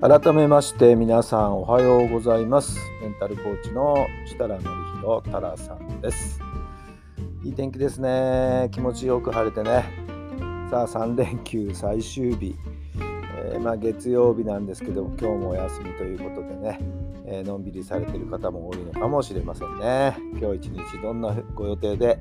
[0.00, 2.78] 改めまして皆さんおはようございます。
[3.02, 4.62] メンタルコーチの設楽典
[5.02, 6.40] 弘太良さんです。
[7.44, 8.70] いい天気ですね。
[8.72, 9.84] 気持ちよく晴れてね。
[10.70, 12.56] さあ3連休最終日、
[13.52, 16.78] えー、まあ、月曜日なんですけども今日もお休みということでね、
[17.26, 22.20] えー、のんびりされてる方も多いのかもしれませんね今日一日どんなご予定で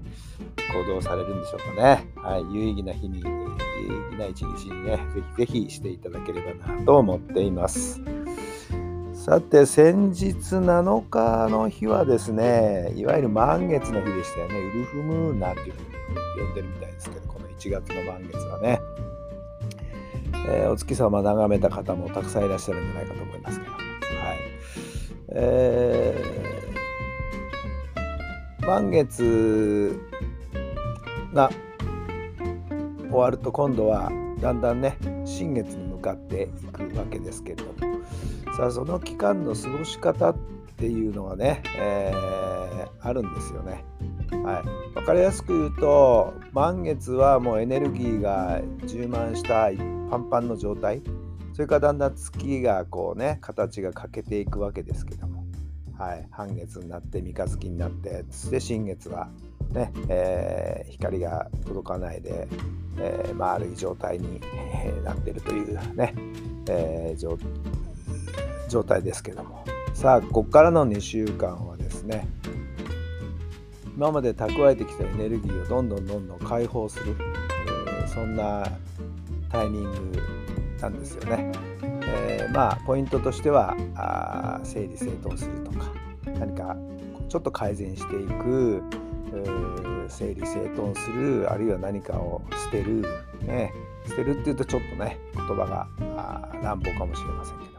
[0.73, 3.23] 行動されるんでしょうかねはい有意義な日に
[3.87, 4.97] 有意義な一日にね、
[5.37, 8.01] ぜひぜひしていただければなと思っています。
[9.13, 14.59] さて、先日7日の日はですね、いわゆる満月の日でしたよね。
[14.59, 18.79] ウルフムーンなんていうふうに呼んでるみたいですけど、この1月の満月はね。
[20.47, 23.71] えー、お月様眺めた方もたくさんいらっしゃるんじゃないかと思いますけど。
[23.71, 23.83] はい。
[25.31, 29.99] えー、満月
[31.33, 31.49] が
[33.09, 37.99] 終わると今度はだんだんね新月に向かっていくわけですけれども
[38.55, 43.83] さあその期間の過ごし方ってていうのがね、えー、あるんですよね。
[44.43, 49.69] はい、分かりやすく言うと満月はもうエネルギーが充満した
[50.09, 51.01] パンパンの状態。
[51.53, 55.43] それからだんだん月がこうね形が欠けていくわけですけども、
[55.97, 59.29] はい、半月になって三日月になってそして新月は
[59.71, 62.47] ねえー、光が届かないで、
[62.97, 64.41] えー、丸い状態に
[65.03, 66.15] なってるというね、
[66.69, 67.37] えー、
[68.67, 69.63] 状態ですけども。
[69.99, 72.25] さあここからの2週間はですね
[73.97, 77.17] 今まで蓄えてきたエネルギーをどんどんどんどん解放する、
[77.89, 78.65] えー、そんな
[79.51, 80.21] タイミング
[80.79, 81.51] なんですよね。
[81.81, 85.91] えー、まあポイントとしてはあ整理整頓するとか
[86.27, 86.77] 何か
[87.27, 88.81] ちょっと改善していく
[89.33, 93.01] え整理整頓するあるいは何かを捨てる、
[93.41, 93.73] ね、
[94.07, 95.87] 捨てるっていうとちょっとね言葉が
[96.63, 97.78] 乱暴かもしれませんけど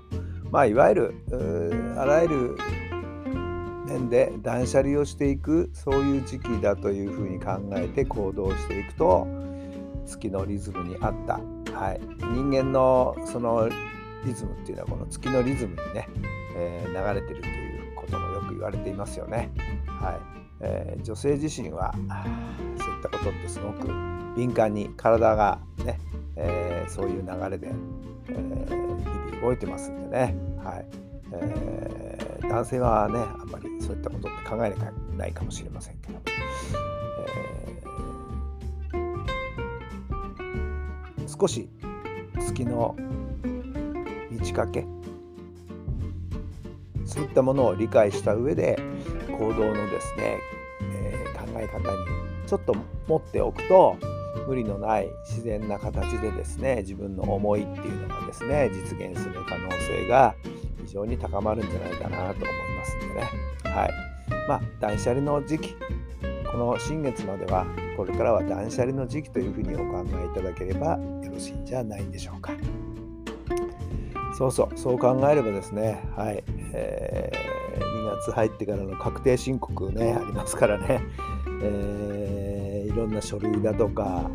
[0.50, 1.14] まあいわゆる
[1.96, 2.56] あらゆる
[3.86, 9.26] 面で断捨離をしていくそういう時期だというふうに考えて行動していくと
[10.06, 11.34] 月のリズムに合った、
[11.74, 12.00] はい、
[12.32, 13.68] 人間のその
[14.24, 16.08] リズムっていうのはこの月のリズムにね、
[16.56, 19.50] えー、流れてるということもよく言われていますよね。
[19.86, 20.40] はい。
[20.62, 21.94] えー、女性自身は
[22.76, 23.88] そういったことってすごく
[24.36, 25.58] 敏感に体が、
[26.42, 27.68] えー、そういう流れで、
[28.28, 28.68] えー、
[29.30, 30.34] 日々動いてますんでね、
[30.64, 30.86] はい。
[31.32, 34.74] えー、男性はねあんまりそういったことって考え
[35.16, 36.18] ないかもしれませんけど、
[37.28, 41.68] えー、少し
[42.40, 42.96] 月の
[44.30, 44.86] 満ち欠け？
[47.04, 48.78] そういったものを理解した上で
[49.38, 50.38] 行動のですね、
[50.80, 51.86] え、考え方に
[52.46, 52.74] ちょっと
[53.06, 53.96] 持っておくと
[54.50, 60.34] 無理のない自然な形でですね自分の思いっていうのがですね実現する可能性が
[60.84, 63.30] 非常に高まるんじゃないかなと思いますんでね。
[63.62, 63.90] はい。
[64.48, 65.76] まあ断捨離の時期
[66.50, 67.64] この新月までは
[67.96, 72.52] これからは断捨離の時期というふうにお考えいただければよろしいんじゃないでしょうか。
[74.36, 81.02] そうそうそう考えればですねはい、えー2月入ってからの確定申告ねありますからね、
[81.62, 82.49] えー、
[82.90, 84.28] いろんな書類だとか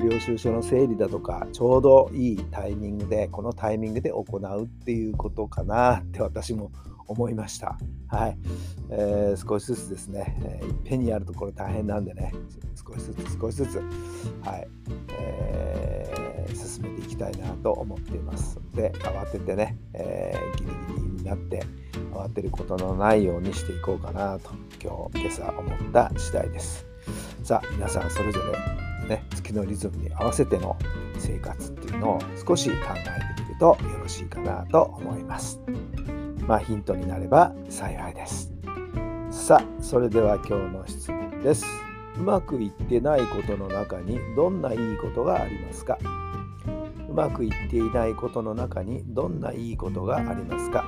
[0.00, 6.70] 領収書の整理だとかちょうどいいタイミングでこのタイミングで行うっていうことかなって私も
[7.06, 7.78] 思いました。
[8.08, 8.38] はい、
[8.90, 12.32] えー、少しずつですね、えー、いっぺんにやるとこれ大変なんでね、
[12.76, 13.78] 少しずつ少しずつ、
[14.44, 14.68] はい、
[15.18, 18.58] えー、進めていきたいなと思っています。
[18.74, 20.70] で、慌ててね、えー、ギリ
[21.00, 21.62] ギリになって、
[22.12, 24.50] 慌てることのないようにしていこうかなと
[24.82, 26.86] 今日今朝思った次第です。
[27.48, 28.40] さあ皆さんそれぞ
[29.08, 30.76] れね月のリズムに合わせての
[31.18, 35.58] 生活っていうのを少し考えてみるとよろしいかなと思います。
[36.46, 38.52] まあヒントになれば幸いです。
[39.30, 41.64] さあそれでは今日の質問です。
[42.18, 45.96] うまくいってないことの中にどんないいことがありますか？
[47.08, 50.84] うまくいっていないことの中にどんないいことがありますか？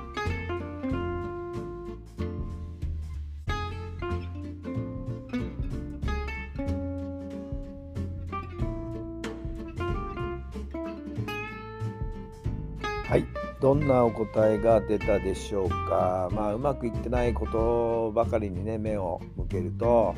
[13.11, 13.27] はい、
[13.61, 16.29] どんなお答えが出たでしょうか？
[16.31, 20.15] まあうまくいってないことばかりにね目を向けると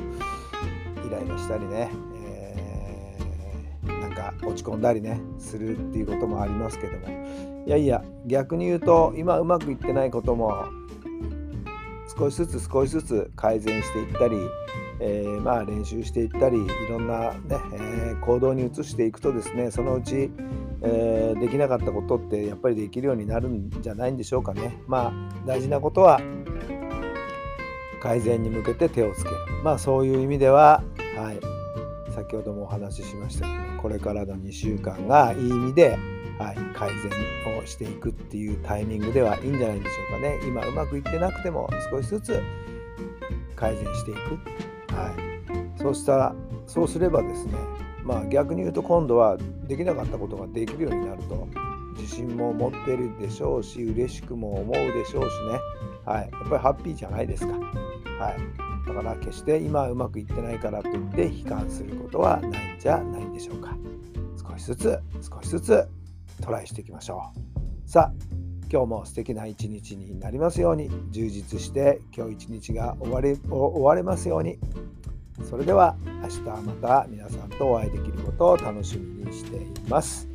[1.03, 1.89] イライラしたりね、
[2.23, 7.07] えー、なんか落ち込んだりねするっていうこともありますけども。
[7.65, 10.53] いやいや逆に言うと今うまくいってないことも
[12.17, 14.35] 少しずつ少しずつ改善していったり、
[14.99, 20.31] えー、まあ練習していったりいろんなね、えー、行動に移していくとですねそのうち、
[20.81, 24.77] えー、できなかったことってやっぱりできるようになるんじゃないんでしょうかね。
[24.87, 25.13] まあ
[25.45, 26.21] 大事なことは
[28.01, 29.35] 改善に向けて手をつける。
[29.63, 30.83] まあそういう意味では、
[31.17, 31.39] はい、
[32.13, 35.97] 先ほどもお話ししましたけどこれからの2週間がいい意味で
[36.39, 36.89] はい、改
[37.45, 40.39] 善をしていくっていうタイミングではいいんじゃないでしょうかね。
[40.47, 42.41] 今うまくいってなくても少しずつ
[43.55, 44.19] 改善していく。
[44.93, 45.15] は
[45.77, 46.35] い、そうしたら
[46.67, 47.53] そうすればですね、
[48.03, 49.37] まあ、逆に言うと今度は
[49.67, 51.47] できなかったことができるようになると
[51.95, 55.59] 自信も持ってるでしょうし嬉しくも思うでしょうしね、
[56.05, 57.53] はい、やっぱりハッピーじゃないですか。
[57.53, 63.75] はい、だから決して今うまくいってないからといって悲観することはないんじゃないでしょうか。
[64.37, 65.87] 少しずつ少しずつ
[66.43, 67.89] トライしていきましょう。
[67.89, 68.13] さあ
[68.69, 74.59] 今日も素敵な一日になりますように充実して今日一日が終われ終われますように。
[75.49, 80.27] それでは明日また皆さんとお会いできることを楽しみにしています。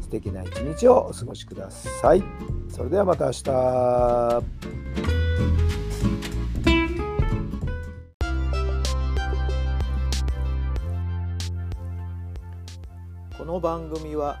[0.00, 2.22] 素敵な一日をお過ごしください。
[2.68, 3.44] それではまた明日。
[13.38, 14.40] この番組は